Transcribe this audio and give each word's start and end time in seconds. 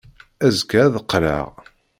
Azekka 0.45 0.77
ad 0.85 0.91
d-qqleɣ. 0.93 1.47